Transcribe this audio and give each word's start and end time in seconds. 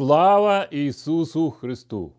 Слава 0.00 0.64
Ісусу 0.64 1.50
Христу! 1.50 2.12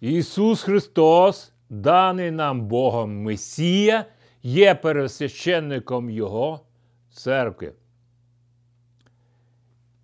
Ісус 0.00 0.62
Христос, 0.62 1.52
даний 1.70 2.30
нам 2.30 2.66
Богом 2.66 3.22
Месія, 3.22 4.06
є 4.42 4.74
пересвященником 4.74 6.10
Його 6.10 6.60
церкви. 7.10 7.72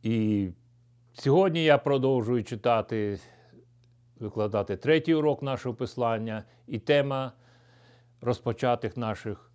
І 0.02 0.48
сьогодні 1.12 1.64
я 1.64 1.78
продовжую 1.78 2.44
читати, 2.44 3.20
викладати 4.20 4.76
третій 4.76 5.14
урок 5.14 5.42
нашого 5.42 5.74
послання 5.74 6.44
і 6.66 6.78
тема 6.78 7.32
розпочатих 8.20 8.96
наших 8.96 9.52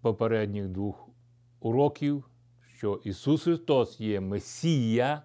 попередніх 0.00 0.68
двох 0.68 1.08
уроків, 1.60 2.24
що 2.76 3.00
Ісус 3.04 3.42
Христос 3.42 4.00
є 4.00 4.20
Месія 4.20 5.22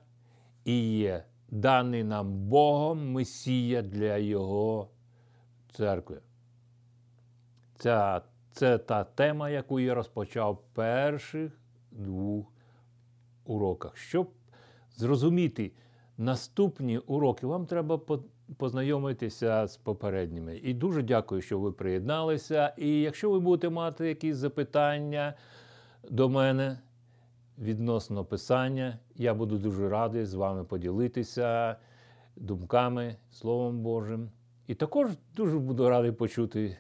і 0.66 0.98
є 0.98 1.23
даний 1.49 2.04
нам 2.04 2.34
Богом 2.34 3.12
Месія 3.12 3.81
для 3.81 4.18
Його 4.18 4.90
церкви. 5.72 6.22
Це, 7.76 8.22
це 8.52 8.77
та 8.77 9.04
тема, 9.04 9.49
яку 9.49 9.80
я 9.80 9.94
розпочав 9.94 10.54
в 10.54 10.76
перших 10.76 11.59
двох 11.91 12.45
уроках. 13.45 13.98
Щоб 13.98 14.30
зрозуміти 14.95 15.72
наступні 16.18 16.98
уроки, 16.98 17.48
вам 17.48 17.66
треба 17.66 18.02
познайомитися 18.57 19.68
з 19.68 19.77
попередніми. 19.77 20.57
І 20.57 20.73
дуже 20.73 21.04
дякую, 21.04 21.41
що 21.41 21.60
ви 21.60 21.71
приєдналися. 21.71 22.73
І 22.77 23.02
якщо 23.02 23.30
ви 23.30 23.40
будете 23.40 23.70
мати 23.70 24.07
якісь 24.07 24.35
запитання 24.35 25.34
до 26.10 26.29
мене, 26.29 26.79
відносно 27.60 28.26
писання. 28.26 28.99
Я 29.15 29.34
буду 29.34 29.57
дуже 29.57 29.90
радий 29.90 30.26
з 30.26 30.34
вами 30.34 30.63
поділитися 30.63 31.76
думками, 32.35 33.16
Словом 33.32 33.79
Божим. 33.79 34.29
І 34.68 34.76
також 34.76 35.10
дуже 35.35 35.60
буду 35.60 35.90
радий 35.90 36.12
почути 36.12 36.77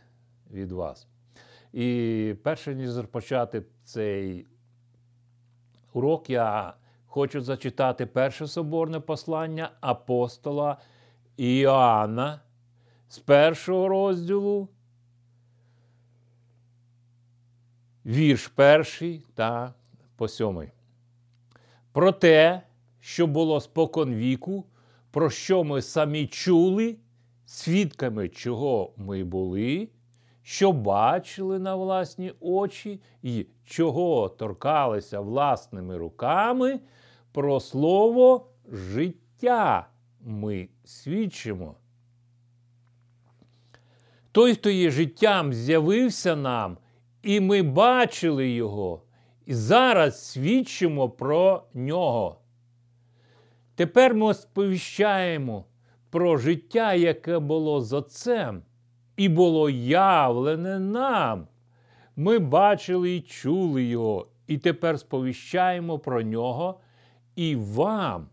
від 0.51 0.71
вас. 0.71 1.07
І 1.73 2.35
перше 2.43 2.75
ніж 2.75 2.97
розпочати 2.97 3.63
цей 3.83 4.45
урок, 5.93 6.29
я 6.29 6.73
хочу 7.07 7.41
зачитати 7.41 8.05
перше 8.05 8.47
соборне 8.47 8.99
послання 8.99 9.71
апостола 9.81 10.77
Іоанна 11.37 12.41
з 13.09 13.19
першого 13.19 13.87
розділу. 13.87 14.67
Вірш 18.05 18.47
перший 18.47 19.25
та 19.35 19.73
по 20.19 20.27
сьомий. 20.27 20.71
Про 21.91 22.11
те, 22.11 22.61
що 22.99 23.27
було 23.27 23.61
спокон 23.61 24.13
віку, 24.13 24.65
про 25.11 25.29
що 25.29 25.63
ми 25.63 25.81
самі 25.81 26.27
чули, 26.27 26.95
свідками 27.45 28.29
чого 28.29 28.93
ми 28.97 29.23
були, 29.23 29.89
що 30.43 30.71
бачили 30.71 31.59
на 31.59 31.75
власні 31.75 32.33
очі 32.39 33.01
і 33.23 33.45
чого 33.65 34.29
торкалися 34.29 35.19
власними 35.19 35.97
руками, 35.97 36.79
про 37.31 37.59
слово 37.59 38.47
життя 38.71 39.87
ми 40.21 40.69
свідчимо. 40.83 41.75
Той, 44.31 44.53
хто 44.53 44.69
є 44.69 44.91
життям, 44.91 45.53
з'явився 45.53 46.35
нам, 46.35 46.77
і 47.23 47.39
ми 47.39 47.61
бачили 47.61 48.49
Його 48.49 49.01
і 49.49 49.53
зараз 49.53 50.25
свідчимо 50.25 51.09
про 51.09 51.63
нього. 51.73 52.41
Тепер 53.75 54.15
ми 54.15 54.33
сповіщаємо 54.33 55.65
про 56.09 56.37
життя, 56.37 56.93
яке 56.93 57.39
було 57.39 57.81
з 57.81 57.93
Отцем, 57.93 58.61
і 59.17 59.29
було 59.29 59.69
явлене 59.69 60.79
нам. 60.79 61.47
Ми 62.15 62.39
бачили 62.39 63.15
і 63.15 63.21
чули 63.21 63.83
його, 63.83 64.27
і 64.47 64.57
тепер 64.57 64.99
сповіщаємо 64.99 65.99
про 65.99 66.21
нього 66.21 66.79
і 67.35 67.55
вам, 67.55 68.29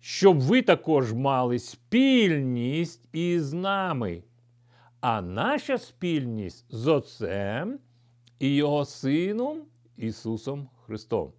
щоб 0.00 0.40
ви 0.40 0.62
також 0.62 1.12
мали 1.12 1.58
спільність 1.58 3.08
із 3.12 3.52
нами. 3.52 4.22
А 5.00 5.22
наша 5.22 5.78
спільність 5.78 6.66
з 6.70 6.86
Отцем 6.86 7.78
і 8.38 8.54
Його 8.54 8.84
Сином 8.84 9.62
Ісусом 9.96 10.68
Христом. 10.86 11.32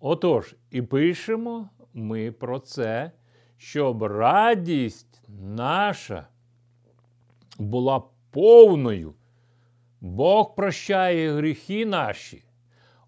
Отож, 0.00 0.56
і 0.70 0.82
пишемо 0.82 1.68
ми 1.94 2.32
про 2.32 2.58
це, 2.58 3.10
щоб 3.56 4.02
радість 4.02 5.22
наша 5.38 6.26
була 7.58 8.02
повною. 8.30 9.14
Бог 10.00 10.54
прощає 10.54 11.32
гріхи 11.32 11.86
наші. 11.86 12.42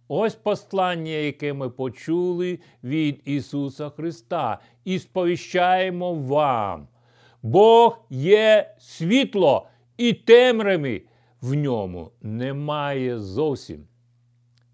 Ось 0.08 0.34
послання, 0.34 1.10
яке 1.10 1.52
ми 1.52 1.70
почули 1.70 2.58
від 2.84 3.22
Ісуса 3.24 3.90
Христа, 3.90 4.58
і 4.84 4.98
сповіщаємо 4.98 6.14
вам. 6.14 6.88
Бог 7.42 8.04
є 8.10 8.74
світло 8.78 9.68
і 9.96 10.12
темряви 10.12 11.02
в 11.40 11.54
ньому 11.54 12.10
немає 12.22 13.18
зовсім. 13.18 13.86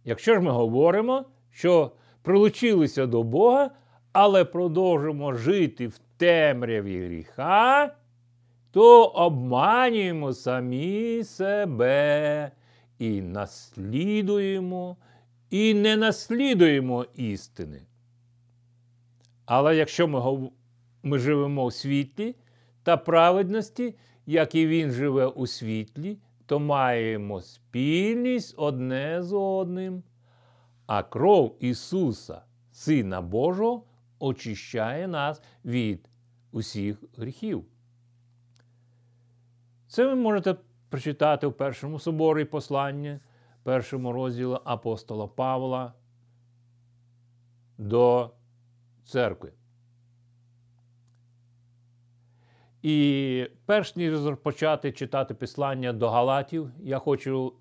Якщо 0.04 0.34
ж 0.34 0.40
ми 0.40 0.50
говоримо, 0.50 1.24
що 1.50 1.92
прилучилися 2.22 3.06
до 3.06 3.22
Бога, 3.22 3.70
але 4.12 4.44
продовжимо 4.44 5.34
жити 5.34 5.86
в 5.86 5.98
темряві 6.16 7.06
гріха, 7.06 7.94
то 8.70 9.04
обманюємо 9.04 10.32
самі 10.32 11.24
себе 11.24 12.50
і 12.98 13.22
наслідуємо, 13.22 14.96
і 15.50 15.74
не 15.74 15.96
наслідуємо 15.96 17.06
істини. 17.14 17.82
Але 19.46 19.76
якщо 19.76 20.08
ми 20.08 20.50
ми 21.02 21.18
живемо 21.18 21.64
у 21.64 21.70
світлі 21.70 22.34
та 22.82 22.96
праведності, 22.96 23.94
як 24.26 24.54
і 24.54 24.66
Він 24.66 24.90
живе 24.90 25.26
у 25.26 25.46
світлі, 25.46 26.18
то 26.46 26.60
маємо 26.60 27.40
спільність 27.40 28.54
одне 28.58 29.22
з 29.22 29.32
одним, 29.32 30.02
а 30.86 31.02
кров 31.02 31.56
Ісуса, 31.60 32.42
Сина 32.72 33.20
Божого, 33.20 33.84
очищає 34.18 35.08
нас 35.08 35.42
від 35.64 36.08
усіх 36.52 37.04
гріхів. 37.16 37.64
Це 39.88 40.06
ви 40.06 40.14
можете 40.14 40.56
прочитати 40.88 41.46
в 41.46 41.52
першому 41.52 41.98
соборі 41.98 42.44
послання, 42.44 43.20
першому 43.62 44.12
розділі 44.12 44.56
апостола 44.64 45.26
Павла 45.26 45.92
до 47.78 48.30
церкви. 49.04 49.52
І 52.84 53.46
перш 53.66 53.96
ніж 53.96 54.18
почати 54.42 54.92
читати 54.92 55.34
послання 55.34 55.92
до 55.92 56.10
Галатів, 56.10 56.70
я 56.82 56.98
хочу, 56.98 57.52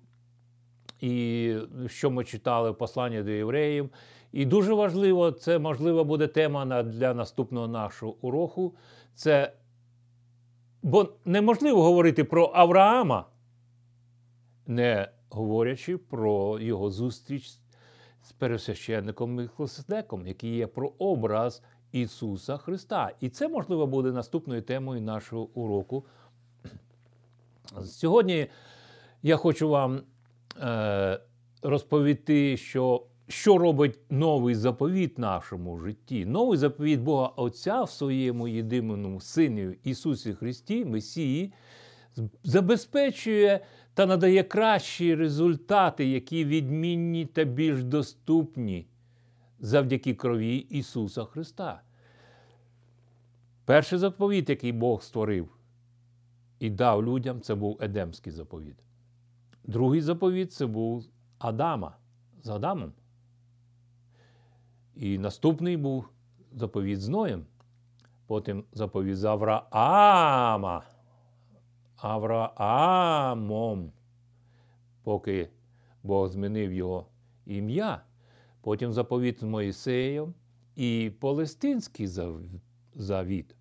і 1.00 1.56
що 1.86 2.10
ми 2.10 2.24
читали 2.24 2.72
послання 2.72 3.22
до 3.22 3.30
євреїв. 3.30 3.90
І 4.32 4.46
дуже 4.46 4.74
важливо, 4.74 5.30
це 5.30 5.58
можливо 5.58 6.04
буде 6.04 6.26
тема 6.26 6.82
для 6.82 7.14
наступного 7.14 7.68
нашого 7.68 8.16
уроку. 8.20 8.74
Це 9.14 9.52
бо 10.82 11.08
неможливо 11.24 11.82
говорити 11.82 12.24
про 12.24 12.50
Авраама, 12.54 13.26
не 14.66 15.08
говорячи 15.30 15.96
про 15.96 16.58
його 16.60 16.90
зустріч 16.90 17.48
з 18.22 18.32
пересвященником 18.32 19.34
Михлоседеком, 19.34 20.26
який 20.26 20.56
є 20.56 20.66
про 20.66 20.92
образ 20.98 21.62
Ісуса 21.94 22.56
Христа. 22.56 23.10
І 23.20 23.28
це, 23.28 23.48
можливо, 23.48 23.86
буде 23.86 24.12
наступною 24.12 24.62
темою 24.62 25.00
нашого 25.00 25.48
уроку. 25.54 26.04
Сьогодні 27.84 28.46
я 29.22 29.36
хочу 29.36 29.68
вам 29.68 30.00
е, 30.62 31.20
розповісти, 31.62 32.56
що 32.56 33.06
що 33.28 33.58
робить 33.58 33.98
новий 34.10 34.54
заповіт 34.54 35.18
нашому 35.18 35.78
житті. 35.78 36.26
Новий 36.26 36.58
заповіт 36.58 37.00
Бога 37.00 37.26
Отця 37.36 37.82
в 37.82 37.90
своєму 37.90 38.48
єдиному 38.48 39.20
Сині 39.20 39.76
Ісусі 39.84 40.34
Христі, 40.34 40.84
Месії, 40.84 41.52
забезпечує 42.44 43.60
та 43.94 44.06
надає 44.06 44.42
кращі 44.42 45.14
результати, 45.14 46.06
які 46.06 46.44
відмінні 46.44 47.26
та 47.26 47.44
більш 47.44 47.84
доступні 47.84 48.86
завдяки 49.64 50.14
крові 50.14 50.56
Ісуса 50.56 51.24
Христа. 51.24 51.82
Перший 53.64 53.98
заповіт, 53.98 54.50
який 54.50 54.72
Бог 54.72 55.02
створив 55.02 55.48
і 56.58 56.70
дав 56.70 57.04
людям, 57.04 57.40
це 57.40 57.54
був 57.54 57.78
Едемський 57.80 58.32
заповіт. 58.32 58.76
Другий 59.64 60.00
заповіт 60.00 60.52
це 60.52 60.66
був 60.66 61.04
Адама 61.38 61.96
з 62.42 62.48
Адамом. 62.48 62.92
І 64.96 65.18
наступний 65.18 65.76
був 65.76 66.08
заповіт 66.52 67.00
з 67.00 67.08
Ноєм, 67.08 67.46
потім 68.26 68.64
заповіт 68.72 69.18
з 69.18 69.24
Авраама, 69.24 70.82
Авраамом, 71.96 73.92
поки 75.02 75.50
Бог 76.02 76.28
змінив 76.28 76.72
його 76.72 77.06
ім'я, 77.46 78.02
потім 78.64 78.92
заповіт 78.92 79.40
з 79.40 79.42
Моїсеєм 79.42 80.34
і 80.76 81.12
Палестинський 81.20 82.08
завіт 82.94 83.56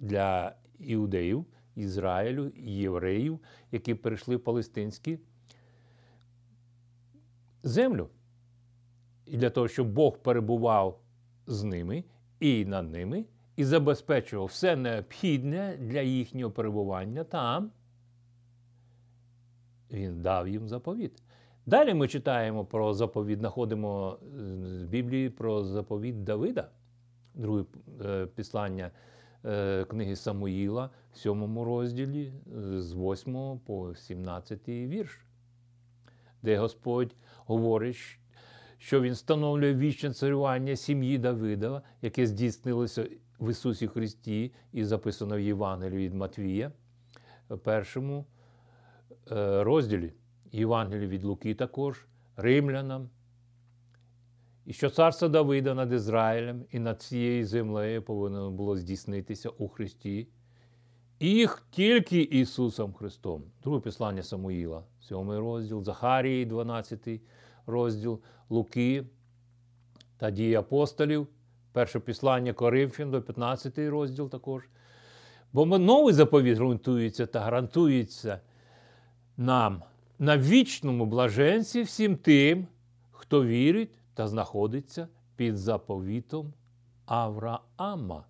для 0.00 0.56
іудеїв, 0.78 1.46
Ізраїлю, 1.76 2.52
євреїв, 2.56 3.40
які 3.72 3.94
перейшли 3.94 4.36
в 4.36 4.44
палестинські 4.44 5.18
землю. 7.62 8.08
І 9.26 9.36
для 9.36 9.50
того, 9.50 9.68
щоб 9.68 9.88
Бог 9.92 10.18
перебував 10.18 11.00
з 11.46 11.62
ними 11.62 12.04
і 12.40 12.64
над 12.64 12.90
ними, 12.90 13.24
і 13.56 13.64
забезпечував 13.64 14.46
все 14.46 14.76
необхідне 14.76 15.76
для 15.80 16.00
їхнього 16.00 16.52
перебування 16.52 17.24
там, 17.24 17.70
він 19.90 20.22
дав 20.22 20.48
їм 20.48 20.68
заповіт. 20.68 21.22
Далі 21.68 21.94
ми 21.94 22.08
читаємо 22.08 22.64
про 22.64 22.94
заповіт, 22.94 23.38
знаходимо 23.38 24.18
в 24.22 24.84
Біблії 24.84 25.30
про 25.30 25.64
заповіт 25.64 26.24
Давида, 26.24 26.68
друге 27.34 27.64
е, 28.04 28.26
післання 28.26 28.90
е, 29.44 29.84
книги 29.84 30.16
Самуїла, 30.16 30.90
в 31.12 31.16
сьомому 31.16 31.64
розділі, 31.64 32.32
з 32.76 32.94
8 32.94 33.58
по 33.66 33.94
17 33.94 34.68
вірш, 34.68 35.26
де 36.42 36.58
Господь 36.58 37.14
говорить, 37.36 38.18
що 38.78 39.00
Він 39.00 39.12
встановлює 39.12 39.74
вічне 39.74 40.12
царювання 40.12 40.76
сім'ї 40.76 41.18
Давида, 41.18 41.82
яке 42.02 42.26
здійснилося 42.26 43.08
в 43.40 43.50
Ісусі 43.50 43.88
Христі 43.88 44.52
і 44.72 44.84
записано 44.84 45.36
в 45.36 45.40
Євангелії 45.40 46.06
від 46.06 46.14
Матвія, 46.14 46.72
в 47.48 47.58
першому 47.58 48.26
е, 49.30 49.64
розділі. 49.64 50.12
Євангелії 50.52 51.06
від 51.06 51.24
Луки 51.24 51.54
також, 51.54 52.06
римлянам. 52.36 53.10
І 54.68 54.72
що 54.72 54.90
царство 54.90 55.28
Давида 55.28 55.74
над 55.74 55.92
Ізраїлем 55.92 56.64
і 56.70 56.78
над 56.78 57.02
цією 57.02 57.46
землею 57.46 58.02
повинно 58.02 58.50
було 58.50 58.76
здійснитися 58.76 59.48
у 59.48 59.68
Христі. 59.68 60.28
їх 61.20 61.66
тільки 61.70 62.20
Ісусом 62.20 62.92
Христом. 62.92 63.42
Друге 63.62 63.80
послання 63.80 64.22
Самуїла, 64.22 64.84
7 65.00 65.30
розділ, 65.30 65.84
Захарії, 65.84 66.46
12 66.46 67.20
розділ, 67.66 68.20
Луки 68.50 69.06
та 70.16 70.30
дії 70.30 70.54
апостолів, 70.54 71.26
перше 71.72 72.00
післання 72.00 72.52
Коринфян 72.52 73.10
до 73.10 73.22
15 73.22 73.78
розділ 73.78 74.30
також. 74.30 74.68
Бо 75.52 75.78
новий 75.78 76.14
заповіт 76.14 76.56
ґрунтується 76.56 77.26
та 77.26 77.40
гарантується 77.40 78.40
нам 79.36 79.82
на 80.18 80.38
вічному 80.38 81.06
блаженстві 81.06 81.82
всім 81.82 82.16
тим, 82.16 82.66
хто 83.10 83.44
вірить 83.44 83.98
та 84.14 84.28
знаходиться 84.28 85.08
під 85.36 85.56
заповітом 85.56 86.52
Авраама. 87.06 88.24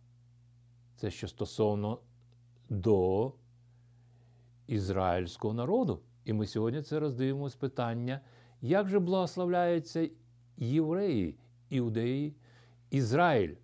Це 0.96 1.10
що 1.10 1.28
стосовно 1.28 1.98
до 2.68 3.32
ізраїльського 4.66 5.54
народу. 5.54 6.00
І 6.24 6.32
ми 6.32 6.46
сьогодні 6.46 6.82
це 6.82 7.00
роздивимось 7.00 7.56
питання, 7.56 8.20
як 8.60 8.88
же 8.88 8.98
благословляються 8.98 10.08
євреї, 10.56 11.38
іудеї, 11.70 12.34
Ізраїль. 12.90 13.54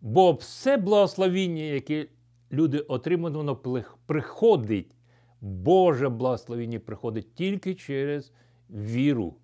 Бо 0.00 0.32
все 0.32 0.76
благословіння, 0.76 1.62
яке 1.62 2.06
люди 2.52 2.78
отримують, 2.78 3.36
воно 3.36 3.56
приходить 4.06 4.94
Боже 5.40 6.08
благословення 6.08 6.78
приходить 6.78 7.34
тільки 7.34 7.74
через 7.74 8.32
віру. 8.70 9.34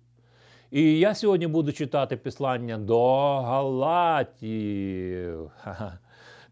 І 0.71 0.99
я 0.99 1.15
сьогодні 1.15 1.47
буду 1.47 1.71
читати 1.71 2.17
післання 2.17 2.77
до 2.77 3.25
Галатів. 3.41 4.51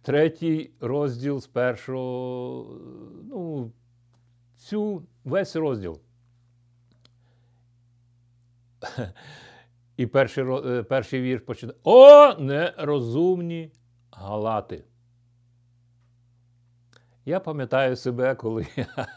Третій 0.02 0.72
розділ 0.80 1.40
з 1.42 1.48
першого, 1.48 2.80
ну, 3.30 3.72
цю 4.58 5.04
весь 5.24 5.56
розділ. 5.56 6.00
І 9.98 10.06
перший 10.06 10.44
е, 10.44 10.84
перший 10.84 11.22
вірш 11.22 11.42
починає. 11.42 11.80
О, 11.84 12.34
нерозумні 12.40 13.72
галати! 14.12 14.84
Я 17.26 17.40
пам'ятаю 17.40 17.96
себе, 17.96 18.36
коли 18.36 18.68
я 18.76 19.08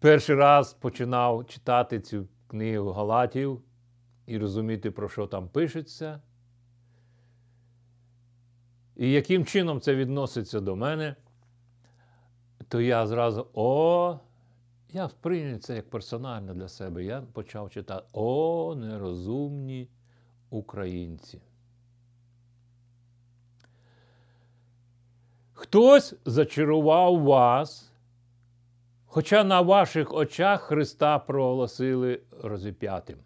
перший 0.00 0.36
раз 0.36 0.74
починав 0.74 1.46
читати 1.46 2.00
цю 2.00 2.28
книгу 2.46 2.92
Галатів 2.92 3.62
і 4.26 4.38
розуміти, 4.38 4.90
про 4.90 5.08
що 5.08 5.26
там 5.26 5.48
пишеться. 5.48 6.20
І 8.96 9.12
яким 9.12 9.44
чином 9.44 9.80
це 9.80 9.94
відноситься 9.94 10.60
до 10.60 10.76
мене, 10.76 11.16
то 12.68 12.80
я 12.80 13.06
зразу 13.06 13.46
о, 13.54 14.18
я 14.88 15.08
сприйняв 15.08 15.60
це 15.60 15.76
як 15.76 15.90
персонально 15.90 16.54
для 16.54 16.68
себе. 16.68 17.04
Я 17.04 17.20
почав 17.20 17.70
читати 17.70 18.06
О, 18.12 18.74
нерозумні 18.74 19.88
українці. 20.50 21.40
Хтось 25.54 26.14
зачарував 26.24 27.22
вас, 27.22 27.92
хоча 29.06 29.44
на 29.44 29.60
ваших 29.60 30.14
очах 30.14 30.60
Христа 30.60 31.18
проголосили 31.18 32.20
розіп'ятим. 32.42 33.18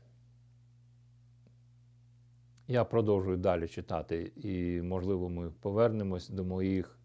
Я 2.67 2.85
продовжую 2.85 3.37
далі 3.37 3.69
читати, 3.69 4.33
і, 4.37 4.83
можливо, 4.83 5.29
ми 5.29 5.51
повернемось 5.51 6.29
до 6.29 6.45
моїх 6.45 6.99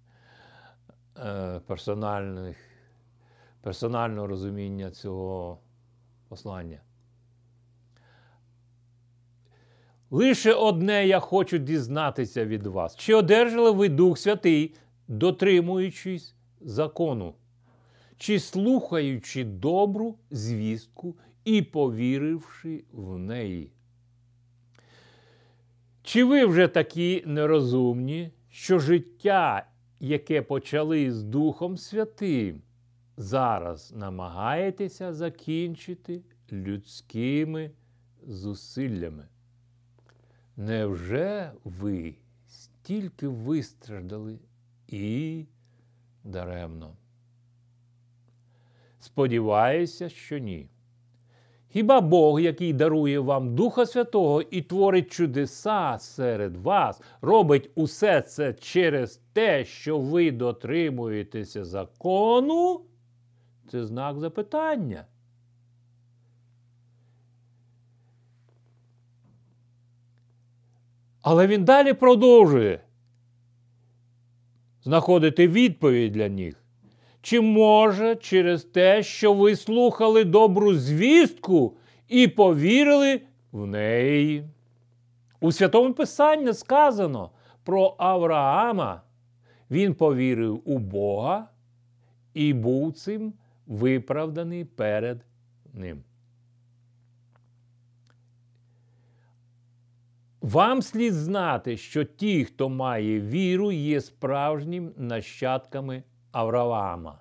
е, 1.18 1.60
персональних, 1.68 2.58
персонального 3.62 4.28
розуміння 4.28 4.92
цього 4.92 5.60
послання. 6.28 6.80
Лише 10.10 10.54
одне 10.54 11.08
я 11.08 11.20
хочу 11.20 11.58
дізнатися 11.58 12.46
від 12.46 12.68
вас. 12.68 12.96
Чи 12.96 13.14
одержали 13.14 13.72
ви 13.72 13.90
Дух 13.90 14.18
Святий 14.18 14.76
дотримуючись 15.08 16.36
закону, 16.62 17.34
чи 18.18 18.40
слухаючи 18.40 19.44
добру 19.44 20.16
звістку 20.32 21.16
і 21.46 21.62
повіривши 21.62 22.84
в 22.92 23.18
неї. 23.18 23.72
Чи 26.04 26.24
ви 26.24 26.46
вже 26.46 26.68
такі 26.68 27.24
нерозумні, 27.26 28.32
що 28.50 28.80
життя, 28.80 29.68
яке 30.00 30.42
почали 30.42 31.12
з 31.12 31.24
Духом 31.24 31.78
Святим, 31.78 32.62
зараз 33.18 33.94
намагаєтеся 33.96 35.14
закінчити 35.14 36.22
людськими 36.52 37.72
зусиллями? 38.28 39.28
Невже 40.58 41.52
ви 41.64 42.16
стільки 42.48 43.28
вистраждали 43.28 44.40
і 44.94 45.46
даремно. 46.24 46.96
Сподіваюся, 49.00 50.10
що 50.10 50.38
ні. 50.38 50.70
Хіба 51.70 52.02
Бог, 52.02 52.40
який 52.40 52.74
дарує 52.74 53.20
вам 53.20 53.56
Духа 53.56 53.86
Святого 53.86 54.42
і 54.42 54.62
творить 54.62 55.12
чудеса 55.12 55.98
серед 56.00 56.58
вас, 56.58 57.02
робить 57.22 57.70
усе 57.76 58.22
це 58.22 58.54
через 58.54 59.22
те, 59.34 59.66
що 59.66 60.00
ви 60.00 60.32
дотримуєтеся 60.32 61.66
закону? 61.66 62.82
Це 63.72 63.86
знак 63.86 64.20
запитання. 64.20 65.06
Але 71.22 71.48
він 71.48 71.66
далі 71.66 71.94
продовжує 71.94 72.82
знаходити 74.84 75.48
відповідь 75.48 76.12
для 76.12 76.30
них. 76.30 76.64
Чи 77.22 77.42
може 77.42 78.16
через 78.16 78.64
те, 78.64 79.04
що 79.04 79.34
ви 79.34 79.56
слухали 79.56 80.24
добру 80.24 80.74
звістку 80.74 81.78
і 82.08 82.28
повірили 82.28 83.22
в 83.52 83.68
неї? 83.68 84.44
У 85.40 85.52
Святому 85.52 85.94
Писанні 85.94 86.54
сказано 86.54 87.30
про 87.64 87.96
Авраама. 87.98 89.02
Він 89.72 89.94
повірив 89.94 90.62
у 90.66 90.78
Бога 90.78 91.48
і 92.34 92.54
був 92.54 92.94
цим 92.94 93.34
виправданий 93.68 94.66
перед 94.66 95.26
ним. 95.74 96.04
Вам 100.44 100.82
слід 100.82 101.14
знати, 101.14 101.78
що 101.78 102.04
ті, 102.04 102.46
хто 102.46 102.70
має 102.70 103.22
віру, 103.22 103.72
є 103.72 104.02
справжніми 104.02 104.92
нащадками 104.98 106.04
Авраама. 106.32 107.20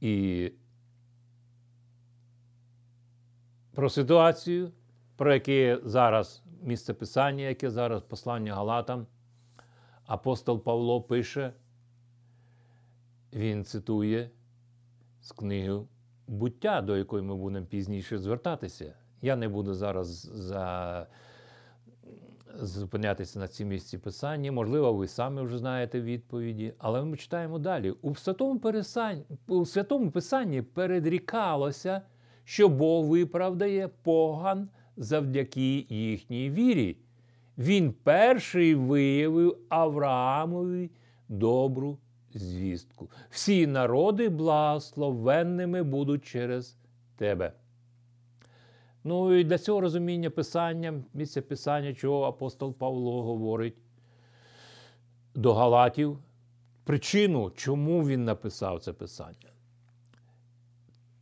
І 0.00 0.52
про 3.74 3.90
ситуацію, 3.90 4.72
про 5.16 5.34
яке 5.34 5.80
зараз 5.84 6.42
місце 6.62 6.94
писання, 6.94 7.44
яке 7.44 7.70
зараз 7.70 8.02
послання 8.02 8.54
Галатам, 8.54 9.06
апостол 10.06 10.62
Павло 10.62 11.02
пише, 11.02 11.52
він 13.32 13.64
цитує 13.64 14.30
з 15.20 15.32
книги 15.32 15.80
буття, 16.26 16.82
до 16.82 16.96
якої 16.96 17.22
ми 17.22 17.36
будемо 17.36 17.66
пізніше 17.66 18.18
звертатися. 18.18 18.99
Я 19.22 19.36
не 19.36 19.48
буду 19.48 19.74
зараз 19.74 20.08
за... 20.34 21.06
зупинятися 22.54 23.38
на 23.38 23.48
цій 23.48 23.64
місці 23.64 23.98
писання. 23.98 24.52
Можливо, 24.52 24.92
ви 24.92 25.08
самі 25.08 25.42
вже 25.42 25.58
знаєте 25.58 26.00
відповіді, 26.00 26.74
але 26.78 27.04
ми 27.04 27.16
читаємо 27.16 27.58
далі. 27.58 27.90
У 27.90 28.14
святому, 28.14 28.60
пересань... 28.60 29.22
У 29.48 29.66
святому 29.66 30.10
писанні 30.10 30.62
передрікалося, 30.62 32.02
що 32.44 32.68
Бог 32.68 33.06
виправдає 33.06 33.88
поган 33.88 34.68
завдяки 34.96 35.86
їхній 35.88 36.50
вірі. 36.50 36.96
Він 37.58 37.92
перший 37.92 38.74
виявив 38.74 39.58
Авраамові 39.68 40.90
добру 41.28 41.98
звістку. 42.34 43.10
Всі 43.30 43.66
народи 43.66 44.28
благословенними 44.28 45.82
будуть 45.82 46.24
через 46.24 46.76
тебе. 47.16 47.52
Ну 49.04 49.34
і 49.34 49.44
для 49.44 49.58
цього 49.58 49.80
розуміння 49.80 50.30
Писання, 50.30 51.02
місця 51.14 51.42
Писання, 51.42 51.94
чого 51.94 52.24
апостол 52.24 52.74
Павло 52.74 53.22
говорить 53.22 53.76
до 55.34 55.54
Галатів, 55.54 56.18
причину, 56.84 57.50
чому 57.56 58.06
він 58.06 58.24
написав 58.24 58.80
це 58.80 58.92
Писання. 58.92 59.50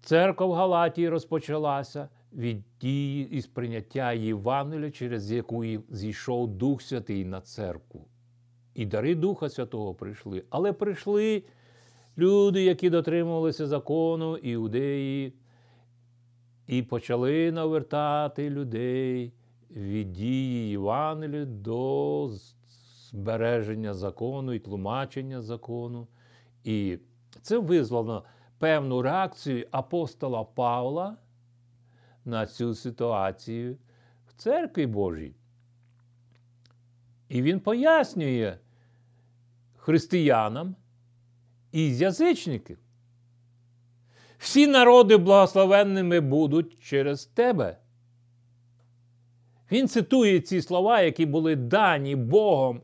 Церква 0.00 0.46
в 0.46 0.52
Галатії 0.52 1.08
розпочалася 1.08 2.08
від 2.32 2.62
дії 2.80 3.28
і 3.30 3.42
сприйняття 3.42 4.12
Євангелія, 4.12 4.90
через 4.90 5.32
яку 5.32 5.64
зійшов 5.88 6.48
Дух 6.48 6.82
Святий 6.82 7.24
на 7.24 7.40
церкву. 7.40 8.08
І 8.74 8.86
дари 8.86 9.14
Духа 9.14 9.48
Святого 9.48 9.94
прийшли. 9.94 10.44
Але 10.50 10.72
прийшли 10.72 11.42
люди, 12.18 12.62
які 12.62 12.90
дотримувалися 12.90 13.66
закону, 13.66 14.36
іудеї, 14.36 15.32
і 16.68 16.82
почали 16.82 17.52
навертати 17.52 18.50
людей 18.50 19.32
від 19.70 20.12
дії 20.12 20.70
Євангелія 20.70 21.44
до 21.44 22.30
збереження 23.10 23.94
закону 23.94 24.52
і 24.52 24.58
тлумачення 24.58 25.42
закону. 25.42 26.06
І 26.64 26.98
це 27.42 27.58
визвало 27.58 28.24
певну 28.58 29.02
реакцію 29.02 29.66
апостола 29.70 30.44
Павла 30.44 31.16
на 32.24 32.46
цю 32.46 32.74
ситуацію 32.74 33.76
в 34.26 34.32
церкві 34.32 34.86
Божій. 34.86 35.34
І 37.28 37.42
він 37.42 37.60
пояснює 37.60 38.58
християнам 39.76 40.76
із 41.72 42.00
язичників. 42.00 42.78
Всі 44.38 44.66
народи 44.66 45.16
благословенними 45.16 46.20
будуть 46.20 46.82
через 46.82 47.26
тебе. 47.26 47.78
Він 49.72 49.88
цитує 49.88 50.40
ці 50.40 50.62
слова, 50.62 51.00
які 51.00 51.26
були 51.26 51.56
дані 51.56 52.16
Богом 52.16 52.80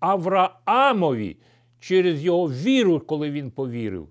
Авраамові 0.00 1.36
через 1.80 2.22
його 2.22 2.50
віру, 2.50 3.00
коли 3.00 3.30
він 3.30 3.50
повірив. 3.50 4.08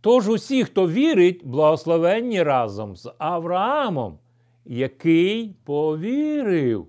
Тож 0.00 0.28
усі, 0.28 0.64
хто 0.64 0.88
вірить, 0.88 1.46
благословенні 1.46 2.42
разом 2.42 2.96
з 2.96 3.12
Авраамом, 3.18 4.18
який 4.64 5.54
повірив. 5.64 6.86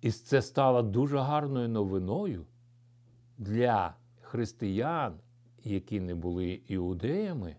І 0.00 0.10
це 0.10 0.42
стало 0.42 0.82
дуже 0.82 1.18
гарною 1.18 1.68
новиною 1.68 2.46
для 3.38 3.94
християн, 4.20 5.14
які 5.64 6.00
не 6.00 6.14
були 6.14 6.60
іудеями, 6.68 7.56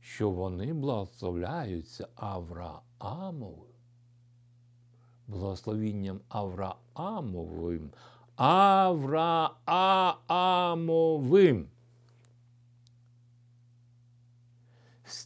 що 0.00 0.30
вони 0.30 0.72
благословляються 0.72 2.08
Авраамовим. 2.14 3.74
Благословінням 5.26 6.20
Авраамовим. 6.28 7.90
Авраамовим. 8.36 9.28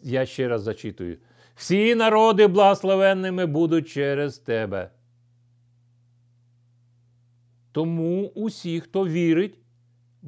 Я 0.02 0.26
ще 0.26 0.48
раз 0.48 0.62
зачитую. 0.62 1.18
Всі 1.54 1.94
народи 1.94 2.46
благословенними 2.46 3.46
будуть 3.46 3.88
через 3.88 4.38
тебе. 4.38 4.90
Тому 7.72 8.32
усі, 8.34 8.80
хто 8.80 9.08
вірить, 9.08 9.58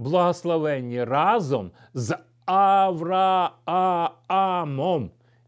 благословенні 0.01 1.05
разом 1.05 1.71
з 1.95 2.19
Авраамом, 2.45 3.11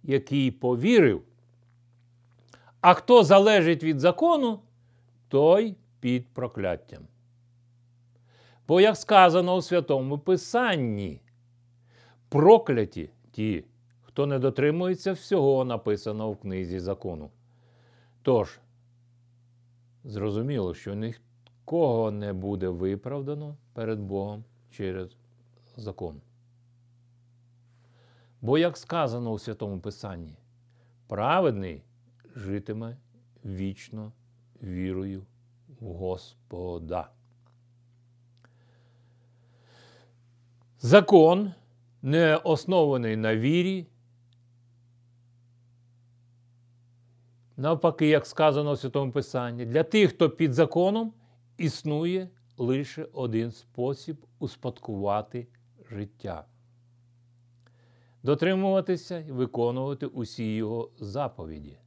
який 0.02 0.50
повірив. 0.50 1.22
А 2.80 2.94
хто 2.94 3.24
залежить 3.24 3.84
від 3.84 4.00
закону, 4.00 4.60
той 5.28 5.76
під 6.00 6.34
прокляттям. 6.34 7.02
Бо, 8.68 8.80
як 8.80 8.96
сказано 8.96 9.54
у 9.54 9.62
Святому 9.62 10.18
Писанні, 10.18 11.20
прокляті 12.28 13.10
ті, 13.30 13.64
хто 14.02 14.26
не 14.26 14.38
дотримується 14.38 15.12
всього 15.12 15.64
написаного 15.64 16.32
в 16.32 16.36
книзі 16.36 16.78
закону. 16.80 17.30
Тож, 18.22 18.58
зрозуміло, 20.04 20.74
що 20.74 20.94
нікого 21.62 22.10
не 22.10 22.32
буде 22.32 22.68
виправдано 22.68 23.56
перед 23.72 24.00
Богом 24.00 24.44
через 24.70 25.16
закон. 25.76 26.20
Бо, 28.40 28.58
як 28.58 28.76
сказано 28.76 29.30
у 29.30 29.38
Святому 29.38 29.80
Писанні, 29.80 30.36
праведний 31.06 31.82
житиме 32.36 32.96
вічно 33.44 34.12
вірою 34.62 35.26
в 35.80 35.86
Господа. 35.86 37.10
Закон, 40.80 41.52
не 42.02 42.36
оснований 42.36 43.16
на 43.16 43.36
вірі, 43.36 43.86
навпаки, 47.56 48.06
як 48.06 48.26
сказано 48.26 48.72
в 48.72 48.78
Святому 48.78 49.12
Писанні, 49.12 49.66
для 49.66 49.82
тих, 49.82 50.10
хто 50.10 50.30
під 50.30 50.54
законом 50.54 51.12
існує 51.62 52.28
лише 52.58 53.06
один 53.12 53.52
спосіб 53.52 54.16
успадкувати 54.38 55.46
життя. 55.90 56.44
Дотримуватися 58.22 59.18
і 59.18 59.32
виконувати 59.32 60.06
усі 60.06 60.54
його 60.54 60.90
заповіді. 60.98 61.78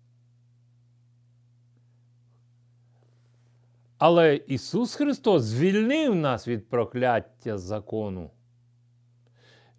Але 3.97 4.35
Ісус 4.35 4.95
Христос 4.95 5.43
звільнив 5.43 6.15
нас 6.15 6.47
від 6.47 6.69
прокляття 6.69 7.57
закону. 7.57 8.31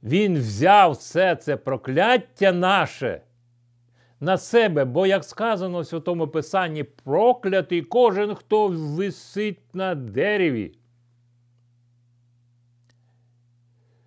Він 0.02 0.38
взяв 0.38 0.92
все 0.92 1.36
це 1.36 1.56
прокляття 1.56 2.52
наше 2.52 3.22
на 4.20 4.38
себе, 4.38 4.84
бо, 4.84 5.06
як 5.06 5.24
сказано 5.24 5.80
в 5.80 5.86
Святому 5.86 6.28
Писанні, 6.28 6.84
проклятий 6.84 7.82
кожен, 7.82 8.34
хто 8.34 8.68
висить 8.68 9.74
на 9.74 9.94
дереві. 9.94 10.72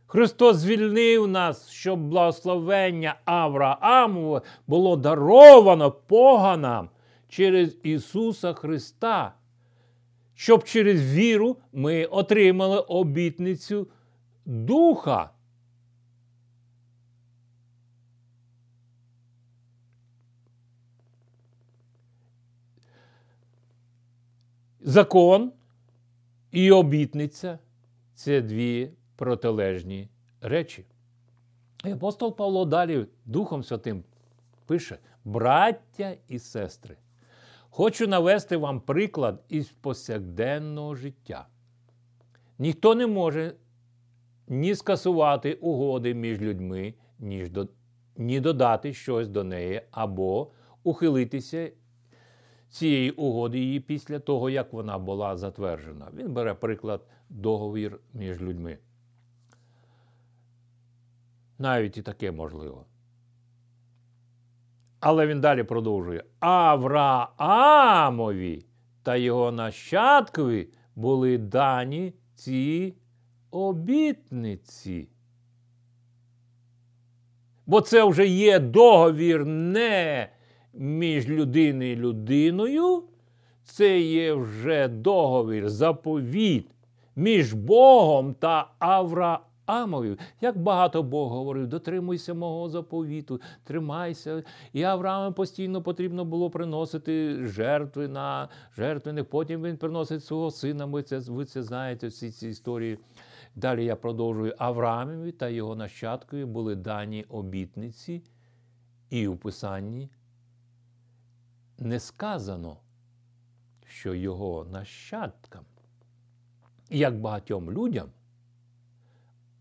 Христос 0.08 0.58
звільнив 0.58 1.28
нас, 1.28 1.70
щоб 1.70 2.00
благословення 2.00 3.16
Авраамове 3.26 4.42
було 4.68 4.96
даровано 4.96 5.92
поганам 5.92 6.90
через 7.28 7.78
Ісуса 7.84 8.54
Христа, 8.54 9.34
щоб 10.36 10.64
через 10.64 11.14
віру 11.14 11.58
ми 11.74 12.06
отримали 12.06 12.80
обітницю 12.80 13.88
Духа. 14.46 15.30
Закон 24.90 25.52
і 26.52 26.72
обітниця 26.72 27.60
це 28.14 28.42
дві 28.42 28.92
протилежні 29.16 30.10
речі. 30.42 30.86
І 31.86 31.92
апостол 31.92 32.36
Павло 32.36 32.66
далі 32.66 33.06
Духом 33.26 33.64
Святим 33.64 34.04
пише: 34.66 34.98
браття 35.26 36.16
і 36.28 36.40
сестри, 36.40 36.98
хочу 37.70 38.08
навести 38.08 38.58
вам 38.58 38.82
приклад 38.82 39.44
із 39.50 39.70
повсякденного 39.70 40.96
життя. 40.96 41.48
Ніхто 42.60 42.96
не 42.96 43.08
може 43.08 43.56
ні 44.48 44.76
скасувати 44.76 45.54
угоди 45.54 46.14
між 46.14 46.42
людьми, 46.42 46.94
ні, 48.18 48.40
додати 48.40 48.94
щось 48.94 49.28
до 49.28 49.44
неї, 49.44 49.82
або 49.92 50.52
ухилитися 50.84 51.72
цієї 52.70 53.12
угоди 53.12 53.60
її 53.60 53.80
після 53.80 54.20
того, 54.20 54.50
як 54.50 54.74
вона 54.74 54.98
була 54.98 55.38
затверджена. 55.38 56.08
Він 56.14 56.34
бере 56.34 56.54
приклад 56.54 57.02
договір 57.30 58.00
між 58.14 58.42
людьми. 58.42 58.78
Навіть 61.58 61.98
і 61.98 62.02
таке 62.02 62.32
можливо. 62.32 62.86
Але 65.00 65.28
він 65.28 65.42
далі 65.42 65.64
продовжує: 65.64 66.24
Авраамові 66.40 67.86
та 69.04 69.16
його 69.16 69.52
нащадкові 69.52 70.70
були 70.96 71.38
дані 71.38 72.14
ці 72.36 72.96
обітниці. 73.52 75.08
Бо 77.66 77.82
це 77.82 78.04
вже 78.04 78.28
є 78.28 78.60
договір 78.60 79.46
не 79.46 80.30
між 80.80 81.30
людиною 81.30 81.92
і 81.92 81.96
людиною, 81.96 83.04
це 83.64 84.00
є 84.00 84.34
вже 84.34 84.88
договір, 84.88 85.70
заповіт 85.70 86.68
між 87.16 87.54
Богом 87.54 88.34
та 88.34 88.72
Авраамові. 88.80 90.18
Як 90.42 90.58
багато 90.58 91.04
Бог 91.04 91.32
говорив, 91.32 91.68
дотримуйся 91.68 92.34
мого 92.34 92.70
заповіту, 92.70 93.42
тримайся. 93.64 94.44
І 94.74 94.84
Аврааму 94.84 95.34
постійно 95.34 95.82
потрібно 95.82 96.26
було 96.26 96.50
приносити 96.50 97.46
жертви 97.48 98.08
на 98.08 98.50
жертвених. 98.78 99.26
Потім 99.26 99.64
він 99.64 99.78
приносить 99.78 100.26
свого 100.26 100.52
сина. 100.52 100.86
Ми 100.86 101.04
це, 101.04 101.20
ви 101.20 101.46
це 101.46 101.64
знаєте, 101.64 102.08
всі 102.08 102.32
ці 102.32 102.48
історії. 102.48 102.98
Далі 103.56 103.86
я 103.86 103.96
продовжую 103.96 104.54
Авраамові 104.58 105.32
та 105.32 105.50
його 105.50 105.76
нащадкові 105.76 106.46
були 106.46 106.76
дані 106.76 107.26
обітниці, 107.30 108.22
і 109.10 109.28
у 109.28 109.36
Писанні 109.36 110.10
не 111.80 112.00
сказано, 112.00 112.78
що 113.86 114.16
його 114.16 114.66
нащадкам, 114.66 115.66
як 116.90 117.20
багатьом 117.20 117.72
людям, 117.72 118.10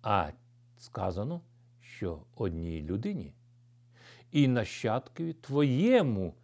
а 0.02 0.30
сказано, 0.78 1.40
що 1.80 2.22
одній 2.34 2.82
людині. 2.82 3.32
І 4.32 4.48
нащадкові 4.48 5.32
твоєму. 5.32 6.34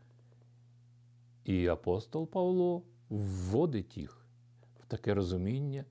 І 1.45 1.67
апостол 1.67 2.27
Павло 2.27 2.83
вводить 3.09 3.97
їх 3.97 4.27
в 4.81 4.87
таке 4.87 5.15
розуміння, 5.15 5.85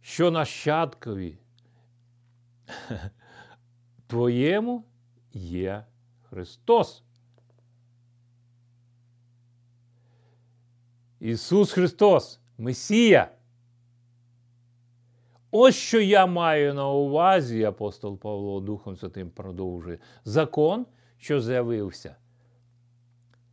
що 0.00 0.30
нащадкові 0.30 1.38
твоєму 4.06 4.84
є 5.32 5.86
Христос. 6.22 7.04
Ісус 11.20 11.72
Христос, 11.72 12.40
Месія. 12.58 13.30
Ось 15.50 15.74
що 15.74 16.00
я 16.00 16.26
маю 16.26 16.74
на 16.74 16.88
увазі, 16.88 17.64
апостол 17.64 18.18
Павло 18.18 18.60
Духом 18.60 18.96
Святим 18.96 19.30
продовжує. 19.30 19.98
Закон, 20.24 20.86
що 21.18 21.40
з'явився 21.40 22.16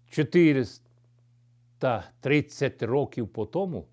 430 0.10 2.84
років 2.84 3.28
по 3.28 3.46
тому, 3.46 3.88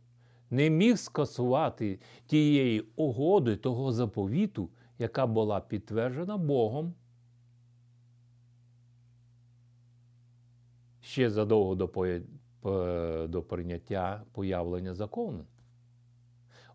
не 0.50 0.70
міг 0.70 0.98
скасувати 0.98 2.00
тієї 2.26 2.80
угоди, 2.96 3.56
того 3.56 3.92
заповіту, 3.92 4.70
яка 4.98 5.26
була 5.26 5.60
підтверджена 5.60 6.36
Богом. 6.36 6.94
Ще 11.00 11.30
задовго 11.30 11.74
до 11.74 11.88
до 13.28 13.44
прийняття 13.48 14.22
появлення 14.32 14.94
закону. 14.94 15.44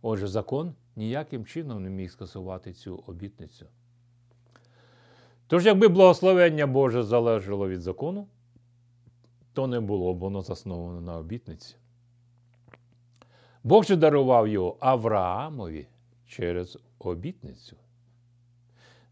Отже, 0.02 0.28
закон 0.28 0.73
ніяким 0.95 1.45
чином 1.45 1.84
не 1.84 1.89
міг 1.89 2.12
скасувати 2.12 2.73
цю 2.73 3.04
обітницю. 3.08 3.65
Тож, 5.47 5.65
якби 5.65 5.88
благословення 5.88 6.67
Боже 6.67 7.04
залежало 7.04 7.69
від 7.69 7.82
закону, 7.82 8.28
то 9.54 9.67
не 9.67 9.80
було 9.80 10.13
б 10.13 10.19
воно 10.19 10.41
засноване 10.41 11.02
на 11.02 11.17
обітниці. 11.17 11.75
Бог 13.63 13.84
же 13.84 13.95
дарував 13.95 14.47
його 14.47 14.78
Авраамові 14.80 15.88
через 16.28 16.78
обітницю. 16.99 17.75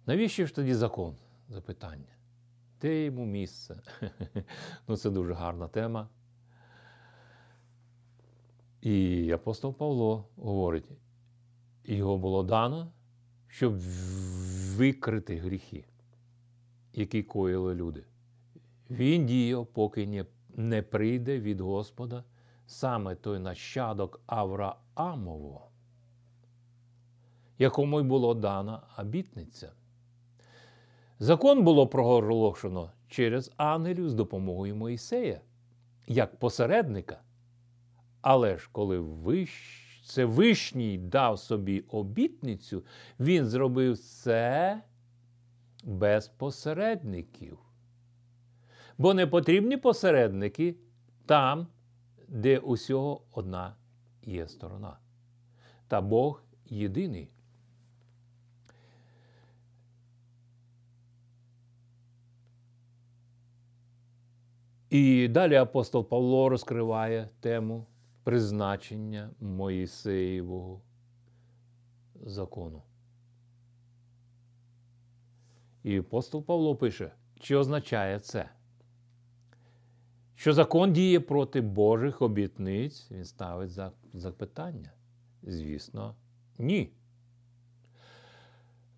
Навіщо 0.06 0.46
ж 0.46 0.56
тоді 0.56 0.74
закон? 0.74 1.16
Запитання. 1.50 2.16
Де 2.82 3.04
йому 3.04 3.26
місце? 3.26 3.82
ну, 4.88 4.98
Це 4.98 5.10
дуже 5.10 5.34
гарна 5.34 5.68
тема. 5.68 6.08
І 8.88 9.32
апостол 9.32 9.74
Павло 9.74 10.26
говорить, 10.38 10.92
його 11.84 12.18
було 12.18 12.44
дано, 12.44 12.92
щоб 13.48 13.74
викрити 14.76 15.38
гріхи, 15.38 15.86
які 16.94 17.24
коїли 17.24 17.76
люди. 17.76 18.04
Він 18.90 19.26
діяв, 19.26 19.66
поки 19.66 20.26
не 20.50 20.82
прийде 20.82 21.40
від 21.40 21.62
Господа 21.62 22.24
саме 22.66 23.16
той 23.16 23.40
нащадок 23.40 24.22
Авраамово, 24.26 25.68
якому 27.60 28.00
й 28.00 28.04
було 28.04 28.34
дана 28.34 28.82
обітниця. 28.98 29.72
Закон 31.20 31.64
було 31.64 31.88
проголошено 31.88 32.92
через 33.08 33.52
ангелів 33.58 34.10
з 34.10 34.14
допомогою 34.14 34.76
Моїсея, 34.76 35.42
як 36.08 36.40
посередника. 36.40 37.22
Але 38.30 38.58
ж 38.58 38.70
коли 38.72 39.00
Всевишній 40.04 40.98
дав 40.98 41.40
собі 41.40 41.80
обітницю, 41.80 42.84
він 43.20 43.46
зробив 43.46 43.98
це 43.98 44.82
без 45.84 46.28
посередників. 46.28 47.58
Бо 48.98 49.14
не 49.14 49.28
потрібні 49.28 49.78
посередники 49.78 50.76
там, 51.26 51.68
де 52.28 52.60
усього 52.60 53.22
одна 53.32 53.76
є 54.24 54.48
сторона. 54.48 54.98
Та 55.88 56.02
Бог 56.02 56.44
єдиний. 56.66 57.30
І 64.90 65.28
далі 65.28 65.56
апостол 65.56 66.10
Павло 66.10 66.50
розкриває 66.50 67.30
тему 67.40 67.86
призначення 68.28 69.30
Моїсеєвого 69.40 70.82
закону. 72.16 72.82
І 75.84 75.98
апостол 75.98 76.44
Павло 76.44 76.76
пише, 76.76 77.12
що 77.42 77.60
означає 77.60 78.20
це? 78.20 78.50
Що 80.36 80.54
закон 80.54 80.94
діє 80.94 81.20
проти 81.20 81.62
Божих 81.62 82.22
обітниць, 82.22 83.12
він 83.12 83.26
ставить 83.26 83.72
запитання. 84.14 84.92
Звісно, 85.44 86.16
ні. 86.60 86.92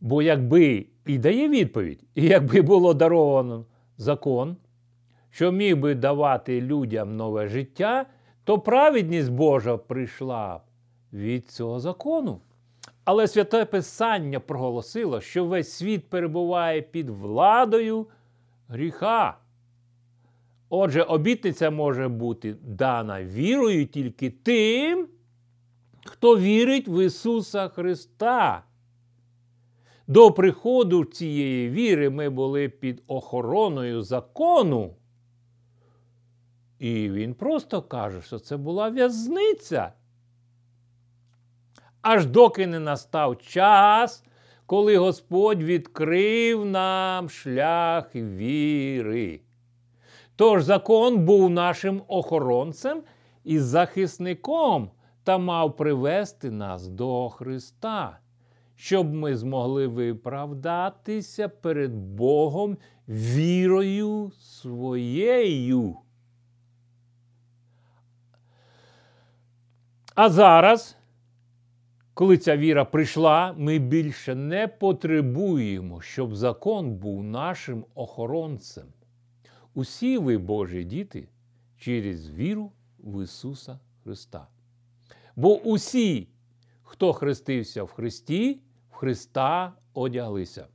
Бо 0.01 0.21
якби 0.21 0.85
і 1.05 1.17
дає 1.17 1.49
відповідь, 1.49 2.03
і 2.15 2.25
якби 2.25 2.61
було 2.61 2.93
даровано 2.93 3.65
закон, 3.97 4.57
що 5.29 5.51
міг 5.51 5.77
би 5.77 5.95
давати 5.95 6.61
людям 6.61 7.15
нове 7.15 7.47
життя, 7.47 8.05
то 8.49 8.59
праведність 8.59 9.31
Божа 9.31 9.77
прийшла 9.77 10.61
від 11.13 11.49
цього 11.49 11.79
закону. 11.79 12.39
Але 13.05 13.27
святе 13.27 13.65
Писання 13.65 14.39
проголосило, 14.39 15.21
що 15.21 15.45
весь 15.45 15.71
світ 15.71 16.09
перебуває 16.09 16.81
під 16.81 17.09
владою 17.09 18.07
гріха. 18.67 19.37
Отже, 20.69 21.03
обітниця 21.03 21.71
може 21.71 22.07
бути 22.07 22.55
дана 22.63 23.23
вірою 23.23 23.85
тільки 23.85 24.29
тим, 24.29 25.07
хто 26.05 26.37
вірить 26.37 26.87
в 26.87 27.05
Ісуса 27.05 27.67
Христа. 27.67 28.63
До 30.07 30.31
приходу 30.31 31.05
цієї 31.05 31.69
віри 31.69 32.09
ми 32.09 32.29
були 32.29 32.69
під 32.69 33.03
охороною 33.07 34.01
закону. 34.01 34.93
І 36.79 37.09
він 37.09 37.33
просто 37.33 37.81
каже, 37.81 38.21
що 38.21 38.39
це 38.39 38.57
була 38.57 38.89
в'язниця. 38.89 39.91
Аж 42.01 42.25
доки 42.25 42.67
не 42.67 42.79
настав 42.79 43.37
час, 43.37 44.23
коли 44.65 44.97
Господь 44.97 45.63
відкрив 45.63 46.65
нам 46.65 47.29
шлях 47.29 48.15
віри. 48.15 49.41
Тож 50.35 50.63
закон 50.63 51.17
був 51.17 51.49
нашим 51.49 52.01
охоронцем 52.07 53.03
і 53.43 53.59
захисником 53.59 54.91
та 55.23 55.37
мав 55.37 55.77
привести 55.77 56.51
нас 56.51 56.87
до 56.87 57.29
Христа, 57.29 58.19
щоб 58.75 59.13
ми 59.13 59.35
змогли 59.35 59.87
виправдатися 59.87 61.49
перед 61.49 61.95
Богом 61.95 62.77
вірою 63.07 64.31
своєю. 64.39 65.97
А 70.21 70.29
зараз, 70.29 70.97
коли 72.13 72.37
ця 72.37 72.57
віра 72.57 72.85
прийшла, 72.85 73.53
ми 73.57 73.79
більше 73.79 74.35
не 74.35 74.67
потребуємо, 74.67 76.01
щоб 76.01 76.35
закон 76.35 76.91
був 76.91 77.23
нашим 77.23 77.85
охоронцем. 77.95 78.83
Усі 79.73 80.17
ви, 80.17 80.37
Божі 80.37 80.83
діти, 80.83 81.27
через 81.77 82.29
віру 82.29 82.71
в 82.99 83.23
Ісуса 83.23 83.79
Христа. 84.03 84.47
Бо 85.35 85.61
усі, 85.61 86.27
хто 86.83 87.13
хрестився 87.13 87.83
в 87.83 87.91
Христі, 87.91 88.59
в 88.91 88.93
Христа 88.93 89.73
одяглися. 89.93 90.67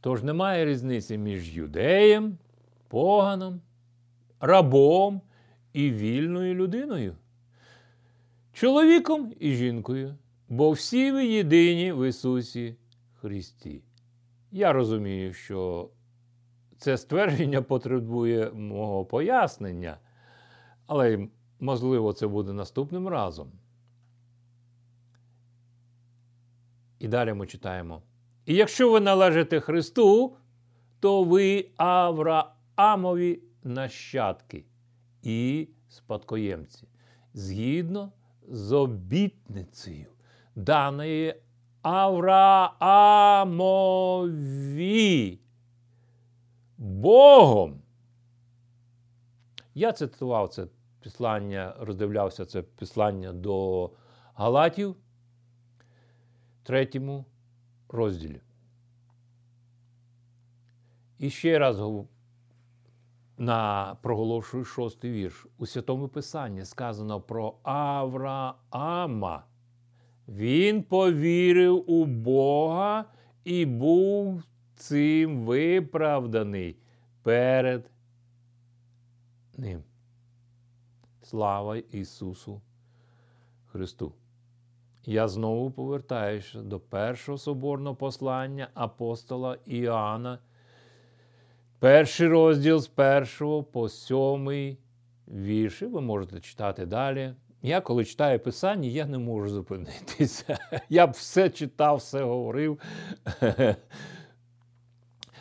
Тож 0.00 0.22
немає 0.22 0.64
різниці 0.64 1.18
між 1.18 1.56
юдеєм, 1.56 2.38
поганом, 2.88 3.60
рабом 4.40 5.20
і 5.72 5.90
вільною 5.90 6.54
людиною, 6.54 7.16
чоловіком 8.58 9.32
і 9.40 9.54
жінкою, 9.54 10.16
бо 10.48 10.70
всі 10.70 11.12
ви 11.12 11.26
єдині 11.26 11.92
в 11.92 12.08
Ісусі 12.08 12.76
Христі. 13.20 13.82
Я 14.50 14.72
розумію, 14.72 15.32
що 15.32 15.90
це 16.78 16.98
ствердження 16.98 17.62
потребує 17.62 18.50
мого 18.50 19.04
пояснення, 19.04 19.98
але, 20.86 21.28
можливо, 21.60 22.12
це 22.12 22.26
буде 22.26 22.52
наступним 22.52 23.08
разом. 23.08 23.52
І 26.98 27.08
далі 27.08 27.34
ми 27.34 27.46
читаємо. 27.46 28.02
І 28.46 28.54
якщо 28.54 28.92
ви 28.92 29.00
належите 29.00 29.60
Христу, 29.60 30.36
то 31.00 31.24
ви 31.24 31.70
Авраамові 31.76 33.42
нащадки 33.62 34.64
і 35.22 35.68
спадкоємці, 35.88 36.88
згідно 37.34 38.12
з 38.50 38.72
обітницею, 38.72 40.06
даної 40.54 41.34
Авраамові 41.82 42.48
Богом. 46.78 47.82
Я 49.74 49.92
цитував 49.92 50.48
це 50.48 50.66
післання, 51.00 51.74
роздивлявся 51.80 52.44
це 52.44 52.62
післання 52.62 53.32
до 53.32 53.90
Галатів, 54.34 54.96
третьому 56.62 57.24
розділі. 57.88 58.40
І 61.18 61.30
ще 61.30 61.58
раз 61.58 61.80
на 63.38 63.96
проголошую 64.02 64.64
шостий 64.64 65.12
вірш. 65.12 65.46
У 65.58 65.66
Святому 65.66 66.08
Писанні 66.08 66.64
сказано 66.64 67.20
про 67.20 67.54
Авраама. 67.62 69.44
Він 70.28 70.82
повірив 70.82 71.90
у 71.90 72.04
Бога 72.04 73.04
і 73.44 73.66
був 73.66 74.42
цим 74.74 75.44
виправданий 75.44 76.76
перед 77.22 77.90
Ним. 79.56 79.82
Слава 81.22 81.76
Ісусу 81.76 82.60
Христу! 83.66 84.12
Я 85.04 85.28
знову 85.28 85.70
повертаюся 85.70 86.62
до 86.62 86.80
першого 86.80 87.38
соборного 87.38 87.96
послання 87.96 88.68
апостола 88.74 89.58
Іоанна, 89.66 90.38
перший 91.78 92.28
розділ 92.28 92.80
з 92.80 92.88
першого 92.88 93.62
по 93.62 93.88
сьомий 93.88 94.78
вірші. 95.28 95.86
Ви 95.86 96.00
можете 96.00 96.40
читати 96.40 96.86
далі. 96.86 97.34
Я, 97.62 97.80
коли 97.80 98.04
читаю 98.04 98.40
Писання, 98.40 98.88
я 98.88 99.06
не 99.06 99.18
можу 99.18 99.48
зупинитися. 99.48 100.58
Я 100.88 101.06
б 101.06 101.10
все 101.10 101.50
читав, 101.50 101.96
все 101.96 102.22
говорив. 102.22 102.80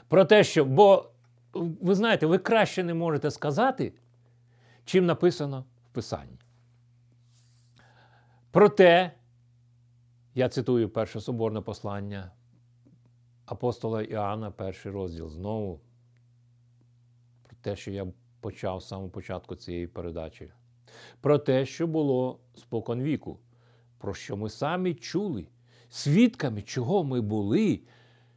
Про 0.08 0.26
те, 0.26 0.44
що, 0.44 0.66
бо 0.66 1.10
ви 1.54 1.96
знаєте, 1.96 2.26
ви 2.26 2.38
краще 2.38 2.84
не 2.84 2.94
можете 2.94 3.32
сказати, 3.32 3.94
чим 4.86 5.06
написано 5.06 5.66
в 5.86 5.90
Писанні. 5.96 6.38
Проте, 8.52 9.12
я 10.36 10.50
цитую 10.50 10.90
перше 10.90 11.22
соборне 11.22 11.62
послання 11.62 12.32
апостола 13.46 14.02
Іоанна, 14.02 14.52
перший 14.52 14.92
розділ 14.92 15.30
знову, 15.30 15.80
те, 17.68 17.76
що 17.76 17.92
я 17.92 18.08
почав 18.42 18.82
з 18.82 18.88
самого 18.88 19.10
початку 19.10 19.56
цієї 19.56 19.88
передачі. 19.88 20.52
Про 21.22 21.38
те, 21.38 21.66
що 21.66 21.88
було 21.88 22.40
спокон 22.56 23.02
віку, 23.02 23.40
про 23.98 24.14
що 24.14 24.38
ми 24.38 24.50
самі 24.50 24.94
чули, 24.94 25.48
свідками, 25.90 26.62
чого 26.62 27.04
ми 27.04 27.22
були, 27.22 27.80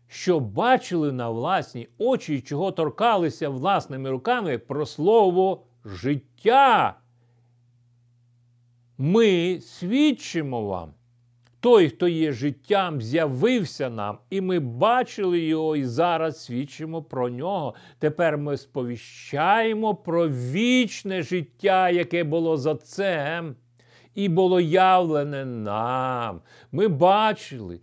що 0.08 0.40
бачили 0.40 1.12
на 1.12 1.30
власні 1.30 1.88
очі 1.98 2.34
і 2.34 2.40
чого 2.40 2.72
торкалися 2.72 3.48
власними 3.48 4.10
руками 4.10 4.58
про 4.58 4.86
слово 4.86 5.62
життя. 5.84 6.98
Ми 8.98 9.60
свідчимо 9.60 10.66
вам. 10.66 10.94
Той, 11.60 11.88
хто 11.88 12.08
є 12.08 12.32
життям, 12.32 13.02
з'явився 13.02 13.90
нам, 13.90 14.18
і 14.30 14.40
ми 14.40 14.58
бачили 14.58 15.40
його 15.40 15.76
і 15.76 15.84
зараз 15.84 16.44
свідчимо 16.44 17.02
про 17.02 17.28
нього. 17.28 17.74
Тепер 17.98 18.38
ми 18.38 18.56
сповіщаємо 18.56 19.94
про 19.94 20.28
вічне 20.28 21.22
життя, 21.22 21.90
яке 21.90 22.24
було 22.24 22.56
за 22.56 22.74
цим, 22.74 23.54
і 24.14 24.28
було 24.28 24.60
явлене 24.60 25.44
нам. 25.44 26.40
Ми 26.72 26.88
бачили, 26.88 27.80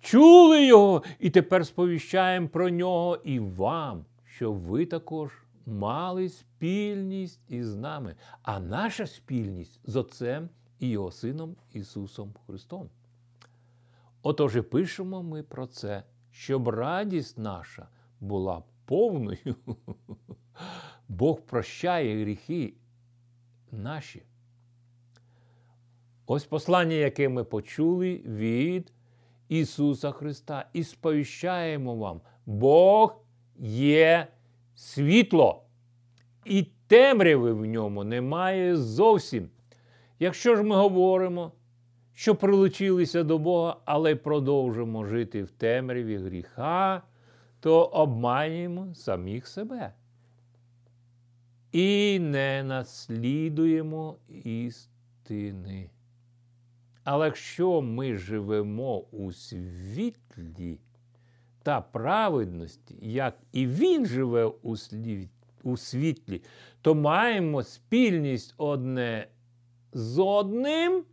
чули 0.00 0.66
його, 0.66 1.02
і 1.20 1.30
тепер 1.30 1.66
сповіщаємо 1.66 2.48
про 2.48 2.68
нього 2.68 3.18
і 3.24 3.38
вам, 3.38 4.04
що 4.24 4.52
ви 4.52 4.86
також 4.86 5.30
мали 5.66 6.28
спільність 6.28 7.40
із 7.48 7.76
нами, 7.76 8.14
а 8.42 8.60
наша 8.60 9.06
спільність 9.06 9.80
з 9.84 9.96
Отцем 9.96 10.48
і 10.80 10.88
Його 10.88 11.10
Сином 11.10 11.56
Ісусом 11.72 12.34
Христом. 12.46 12.88
Отож 14.26 14.56
і 14.56 14.62
пишемо 14.62 15.22
ми 15.22 15.42
про 15.42 15.66
це, 15.66 16.02
щоб 16.30 16.68
радість 16.68 17.38
наша 17.38 17.88
була 18.20 18.62
повною. 18.84 19.56
Бог 21.08 21.40
прощає 21.40 22.22
гріхи 22.22 22.74
наші. 23.72 24.22
Ось 26.26 26.44
послання, 26.44 26.94
яке 26.94 27.28
ми 27.28 27.44
почули 27.44 28.16
від 28.16 28.92
Ісуса 29.48 30.10
Христа, 30.10 30.68
і 30.72 30.84
сповіщаємо 30.84 31.96
вам, 31.96 32.20
Бог 32.46 33.16
є 33.58 34.26
світло, 34.74 35.64
і 36.44 36.62
темряви 36.86 37.52
в 37.52 37.66
ньому 37.66 38.04
немає 38.04 38.76
зовсім. 38.76 39.48
Якщо 40.18 40.56
ж 40.56 40.62
ми 40.62 40.76
говоримо, 40.76 41.52
що 42.14 42.34
прилучилися 42.34 43.24
до 43.24 43.38
Бога, 43.38 43.76
але 43.84 44.16
продовжимо 44.16 45.04
жити 45.04 45.42
в 45.42 45.50
темряві 45.50 46.16
гріха, 46.16 47.02
то 47.60 47.84
обманюємо 47.84 48.94
самих 48.94 49.46
себе. 49.46 49.92
І 51.72 52.18
не 52.20 52.62
наслідуємо 52.62 54.16
істини. 54.28 55.90
Але 57.04 57.26
якщо 57.26 57.80
ми 57.80 58.16
живемо 58.16 58.98
у 58.98 59.32
світлі 59.32 60.78
та 61.62 61.80
праведності, 61.80 62.96
як 63.02 63.38
і 63.52 63.66
Він 63.66 64.06
живе 64.06 64.44
у, 64.44 64.76
слі... 64.76 65.28
у 65.62 65.76
світлі, 65.76 66.42
то 66.82 66.94
маємо 66.94 67.62
спільність 67.62 68.54
одне 68.56 69.28
з 69.92 70.22
одним, 70.22 71.04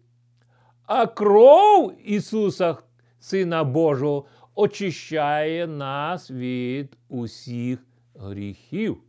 а 0.93 1.07
кров 1.07 1.93
Ісуса, 2.05 2.77
Сина 3.19 3.63
Божого, 3.63 4.25
очищає 4.55 5.67
нас 5.67 6.31
від 6.31 6.97
усіх 7.07 7.79
гріхів. 8.15 9.03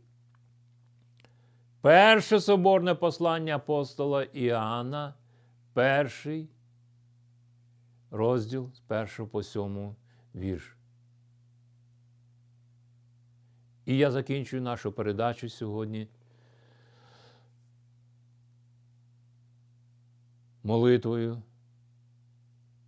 Перше 1.81 2.39
соборне 2.39 2.95
послання 2.95 3.55
апостола 3.55 4.23
Іоанна, 4.23 5.13
перший 5.73 6.49
розділ 8.11 8.73
з 8.73 8.79
першого 8.79 9.29
по 9.29 9.43
сьому 9.43 9.95
вірш. 10.35 10.75
І 13.85 13.97
я 13.97 14.11
закінчую 14.11 14.61
нашу 14.61 14.91
передачу 14.91 15.49
сьогодні. 15.49 16.07
Молитвою 20.63 21.41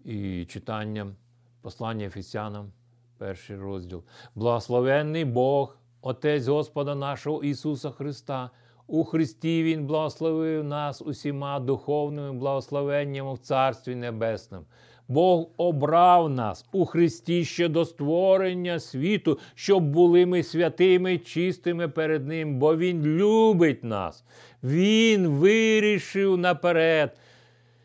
і 0.06 0.46
читанням 0.46 1.16
послання 1.62 2.06
Ефесянам, 2.06 2.72
перший 3.18 3.58
розділ. 3.58 4.04
Благословенний 4.36 5.26
Бог, 5.26 5.78
Отець 6.02 6.48
Господа 6.48 6.96
нашого 6.96 7.44
Ісуса 7.44 7.92
Христа. 7.92 8.50
У 8.88 9.04
Христі 9.04 9.64
Він 9.64 9.86
благословив 9.86 10.64
нас 10.64 11.02
усіма 11.02 11.60
духовними 11.60 12.34
благословеннями 12.34 13.34
в 13.34 13.38
Царстві 13.38 13.96
Небесному. 13.96 14.66
Бог 15.08 15.48
обрав 15.58 16.30
нас 16.30 16.66
у 16.72 16.86
Христі 16.86 17.46
ще 17.46 17.68
до 17.68 17.86
створення 17.86 18.80
світу, 18.80 19.40
щоб 19.56 19.84
були 19.84 20.26
ми 20.26 20.44
святими, 20.44 21.18
чистими 21.18 21.88
перед 21.88 22.28
Ним, 22.28 22.60
бо 22.60 22.78
Він 22.78 23.04
любить 23.04 23.84
нас. 23.84 24.24
Він 24.64 25.28
вирішив 25.28 26.38
наперед, 26.38 27.18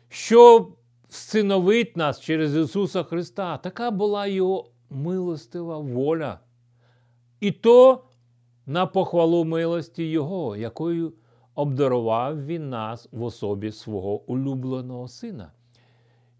щоб 0.09 0.75
всиновить 1.11 1.97
нас 1.97 2.19
через 2.19 2.55
Ісуса 2.55 3.03
Христа. 3.03 3.57
Така 3.57 3.91
була 3.91 4.27
Його 4.27 4.71
милостива 4.89 5.77
воля. 5.77 6.39
І 7.39 7.51
то 7.51 8.03
на 8.65 8.85
похвалу 8.85 9.45
милості 9.45 10.03
Його, 10.03 10.55
якою 10.55 11.13
обдарував 11.55 12.45
Він 12.45 12.69
нас 12.69 13.09
в 13.11 13.23
особі 13.23 13.71
свого 13.71 14.21
улюбленого 14.31 15.07
Сина. 15.07 15.51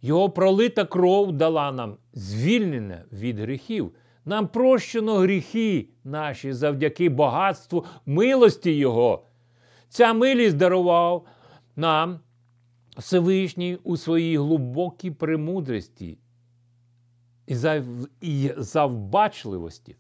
Його 0.02 0.30
пролита 0.30 0.86
кров 0.86 1.32
дала 1.32 1.72
нам 1.72 1.98
звільнення 2.14 3.04
від 3.12 3.40
гріхів. 3.40 3.92
Нам 4.26 4.48
прощено 4.48 5.16
гріхи 5.16 5.90
наші 6.04 6.54
завдяки 6.54 7.10
багатству 7.10 7.86
милості 8.06 8.72
Його. 8.72 9.24
Ця 9.90 10.14
милість 10.14 10.58
дарував 10.58 11.26
нам 11.76 12.20
Всевишній 12.98 13.80
у 13.84 13.98
своїй 13.98 14.38
глибокій 14.38 15.12
премудрості 15.12 16.18
і 18.22 18.52
завбачливості. 18.58 19.96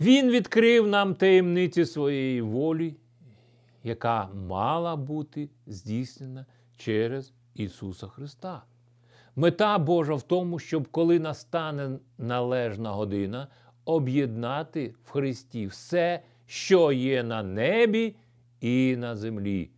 Він 0.00 0.30
відкрив 0.30 0.88
нам 0.88 1.14
таємниці 1.14 1.86
своєї 1.86 2.42
волі, 2.42 2.96
яка 3.84 4.28
мала 4.34 4.96
бути 4.96 5.48
здійснена 5.66 6.46
через 6.76 7.32
Ісуса 7.54 8.06
Христа. 8.06 8.62
Мета 9.36 9.78
Божа 9.78 10.14
в 10.14 10.22
тому, 10.22 10.58
щоб 10.58 10.88
коли 10.88 11.18
настане 11.18 11.98
належна 12.18 12.92
година, 12.92 13.48
об'єднати 13.84 14.94
в 15.04 15.10
Христі 15.10 15.66
все, 15.66 16.22
що 16.46 16.92
є 16.92 17.22
на 17.22 17.42
небі 17.42 18.16
і 18.60 18.96
на 18.98 19.16
землі. 19.16 19.70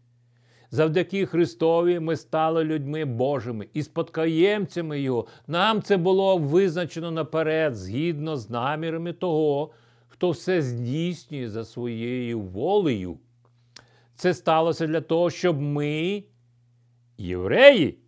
Завдяки 0.70 1.26
Христові 1.26 2.00
ми 2.00 2.16
стали 2.16 2.64
людьми 2.64 3.04
Божими 3.04 3.68
і 3.72 3.82
спадкоємцями 3.82 5.00
Його. 5.00 5.26
Нам 5.46 5.82
це 5.82 5.96
було 5.96 6.38
визначено 6.38 7.10
наперед, 7.10 7.76
згідно 7.76 8.36
з 8.36 8.50
намірами 8.50 9.12
того, 9.12 9.70
хто 10.08 10.30
все 10.30 10.62
здійснює 10.62 11.48
за 11.48 11.64
своєю 11.64 12.40
волею. 12.40 13.18
Це 14.16 14.34
сталося 14.34 14.86
для 14.86 15.00
того, 15.00 15.30
щоб 15.30 15.60
ми, 15.60 16.24
євреї, 17.18 17.98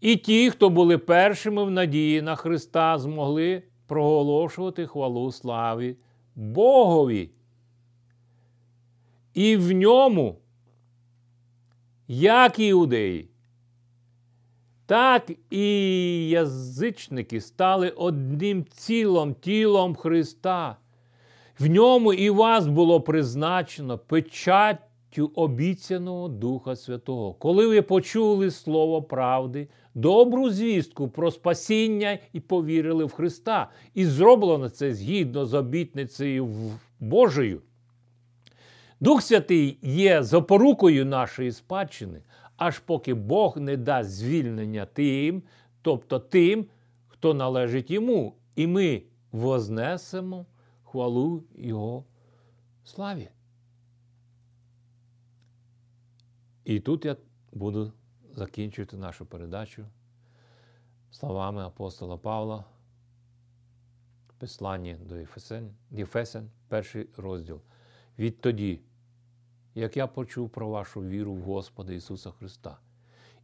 і 0.00 0.16
ті, 0.16 0.50
хто 0.50 0.70
були 0.70 0.98
першими 0.98 1.64
в 1.64 1.70
надії 1.70 2.22
на 2.22 2.36
Христа, 2.36 2.98
змогли 2.98 3.62
проголошувати 3.86 4.86
хвалу 4.86 5.32
славі 5.32 5.96
Богові. 6.34 7.30
І 9.34 9.56
в 9.56 9.72
ньому, 9.72 10.38
як 12.08 12.58
іудеї, 12.58 13.28
так 14.86 15.30
і 15.50 16.28
язичники 16.28 17.40
стали 17.40 17.90
одним 17.90 18.64
цілом 18.64 19.34
тілом 19.34 19.94
Христа. 19.94 20.76
В 21.58 21.66
ньому 21.66 22.12
і 22.12 22.30
вас 22.30 22.66
було 22.66 23.00
призначено 23.00 23.98
печаттю 23.98 25.32
обіцяного 25.34 26.28
Духа 26.28 26.76
Святого. 26.76 27.34
Коли 27.34 27.66
ви 27.66 27.82
почули 27.82 28.50
Слово 28.50 29.02
правди, 29.02 29.68
добру 29.94 30.50
звістку 30.50 31.08
про 31.08 31.30
спасіння 31.30 32.18
і 32.32 32.40
повірили 32.40 33.04
в 33.04 33.12
Христа. 33.12 33.70
І 33.94 34.06
зроблено 34.06 34.68
це 34.68 34.94
згідно 34.94 35.46
з 35.46 35.54
обітницею 35.54 36.48
Божою. 37.00 37.60
Дух 39.00 39.22
Святий 39.22 39.78
є 39.82 40.22
запорукою 40.22 41.06
нашої 41.06 41.52
спадщини, 41.52 42.22
аж 42.56 42.78
поки 42.78 43.14
Бог 43.14 43.56
не 43.56 43.76
дасть 43.76 44.10
звільнення 44.10 44.86
тим, 44.86 45.42
тобто 45.82 46.18
тим, 46.18 46.66
хто 47.06 47.34
належить 47.34 47.90
йому, 47.90 48.36
і 48.56 48.66
ми 48.66 49.02
вознесемо 49.32 50.46
хвалу 50.84 51.44
Його 51.54 52.04
славі. 52.84 53.28
І 56.64 56.80
тут 56.80 57.04
я 57.04 57.16
буду 57.52 57.92
закінчувати 58.34 58.96
нашу 58.96 59.26
передачу 59.26 59.86
словами 61.10 61.62
апостола 61.62 62.16
Павла, 62.16 62.64
послання 64.38 64.98
до 65.02 65.16
Єфесен, 65.16 65.74
Єфесен, 65.90 66.50
перший 66.68 67.08
розділ. 67.16 67.60
Відтоді, 68.18 68.80
як 69.78 69.96
я 69.96 70.06
почув 70.06 70.50
про 70.50 70.68
вашу 70.68 71.00
віру 71.00 71.34
в 71.34 71.42
Господа 71.42 71.92
Ісуса 71.92 72.30
Христа 72.30 72.78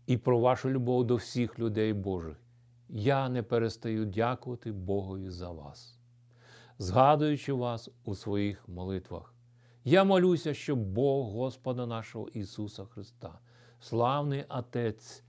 і 0.07 0.17
про 0.17 0.39
вашу 0.39 0.71
любов 0.71 1.05
до 1.05 1.17
всіх 1.17 1.59
людей 1.59 1.93
Божих, 1.93 2.37
я 2.89 3.29
не 3.29 3.43
перестаю 3.43 4.05
дякувати 4.05 4.73
Богові 4.73 5.31
за 5.31 5.51
вас, 5.51 5.99
згадуючи 6.79 7.53
вас 7.53 7.91
у 8.05 8.15
своїх 8.15 8.69
молитвах. 8.69 9.35
Я 9.85 10.05
молюся, 10.05 10.55
щоб 10.55 10.79
Бог 10.79 11.27
Господа 11.27 11.87
нашого 11.87 12.29
Ісуса 12.29 12.85
Христа 12.85 13.39
славний 13.81 14.45
Отець 14.49 15.25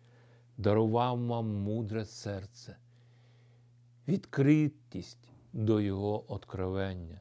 дарував 0.57 1.25
вам 1.25 1.47
мудре 1.47 2.05
серце, 2.05 2.77
відкритість 4.07 5.29
до 5.53 5.81
Його 5.81 6.33
откровення, 6.33 7.19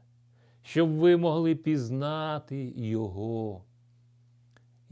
щоб 0.62 0.90
ви 0.90 1.16
могли 1.16 1.54
пізнати 1.54 2.72
Його. 2.76 3.64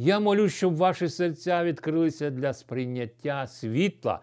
Я 0.05 0.21
молю, 0.21 0.49
щоб 0.49 0.77
ваші 0.77 1.09
серця 1.09 1.65
відкрилися 1.65 2.31
для 2.31 2.53
сприйняття 2.53 3.47
світла, 3.47 4.21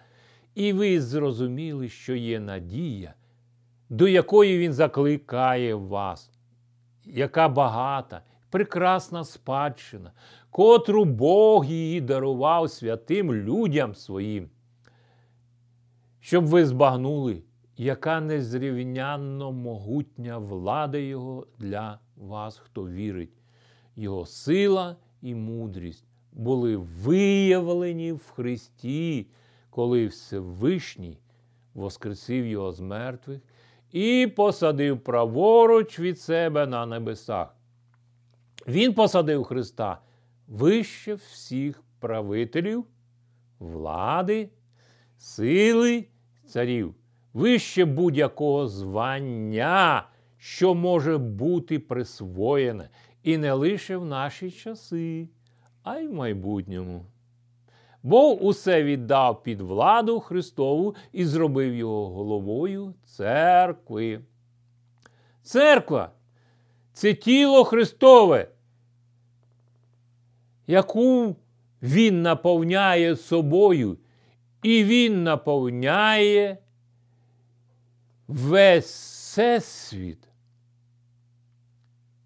і 0.56 0.74
ви 0.74 1.02
зрозуміли, 1.02 1.89
що 1.89 2.15
є 2.15 2.39
надія, 2.39 3.13
до 3.89 4.08
якої 4.08 4.58
Він 4.58 4.74
закликає 4.74 5.76
вас, 5.76 6.32
яка 7.06 7.50
багата, 7.50 8.22
прекрасна 8.50 9.24
спадщина, 9.24 10.12
котру 10.50 11.06
Бог 11.06 11.65
її 11.65 12.02
дарував 12.02 12.70
святим 12.70 13.34
людям 13.34 13.96
своїм, 13.96 14.50
щоб 16.20 16.46
ви 16.46 16.65
збагнули, 16.65 17.44
яка 17.78 18.22
незрівнянно 18.22 19.52
могутня 19.52 20.38
влада 20.38 20.98
Його 20.98 21.48
для 21.58 22.00
вас, 22.18 22.58
хто 22.58 22.88
вірить, 22.88 23.34
Його 23.96 24.26
сила 24.26 24.96
і 25.21 25.36
мудрість 25.36 26.05
були 26.32 26.77
виявлені 26.77 28.12
в 28.12 28.32
Христі, 28.36 29.27
коли 29.69 30.08
Всевишній 30.08 31.17
воскресив 31.73 32.45
Його 32.45 32.71
з 32.71 32.79
мертвих 32.79 33.39
і 33.91 34.34
посадив 34.36 34.99
праворуч 34.99 35.99
від 35.99 36.19
себе 36.19 36.67
на 36.67 36.86
небесах. 36.86 37.55
Він 38.67 38.93
посадив 38.93 39.43
Христа 39.43 40.01
вище 40.47 41.13
всіх 41.13 41.84
правителів, 41.99 42.86
влади, 43.60 44.49
сили 45.17 46.05
царів, 46.45 46.95
вище 47.34 47.86
будь-якого 47.86 48.67
звання, 48.67 50.08
що 50.38 50.75
може 50.75 51.17
бути 51.17 51.79
присвоєне, 51.79 52.89
і 53.23 53.38
не 53.38 53.53
лише 53.53 53.97
в 53.97 54.05
наші 54.05 54.51
часи, 54.51 55.29
а 55.84 55.97
й 55.97 56.08
в 56.08 56.13
майбутньому. 56.13 57.05
Бог 58.03 58.43
усе 58.45 58.84
віддав 58.84 59.43
під 59.43 59.62
владу 59.62 60.19
Христову 60.19 60.95
і 61.12 61.25
зробив 61.25 61.75
його 61.75 62.10
головою 62.10 62.93
церкви. 63.05 64.21
Церква 65.43 66.12
це 66.93 67.13
тіло 67.13 67.63
Христове, 67.63 68.47
яку 70.67 71.36
Він 71.82 72.21
наповняє 72.21 73.15
собою, 73.15 73.97
і 74.63 74.84
Він 74.84 75.23
наповняє 75.23 76.58
весь 78.27 79.19
всесвіт. 79.29 80.29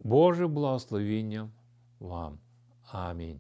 Боже 0.03 0.47
благословіння 0.47 1.49
вам. 1.99 2.39
Амінь. 2.91 3.39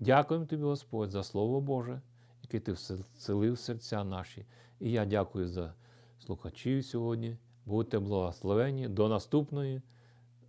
Дякуємо 0.00 0.46
тобі, 0.46 0.62
Господь, 0.62 1.10
за 1.10 1.22
Слово 1.22 1.60
Боже, 1.60 2.00
яке 2.42 2.60
ти 2.60 2.72
вселив 2.72 3.58
серця 3.58 4.04
наші. 4.04 4.46
І 4.80 4.90
я 4.90 5.04
дякую 5.04 5.48
за 5.48 5.74
слухачів 6.18 6.84
сьогодні. 6.84 7.36
Будьте 7.66 7.98
благословені. 7.98 8.88
До 8.88 9.08
наступної 9.08 9.82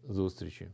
зустрічі! 0.09 0.67